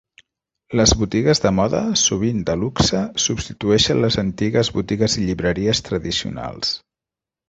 [0.79, 6.73] Les botigues de moda, sovint de luxe, substitueixen les antigues botigues i llibreries tradicionals.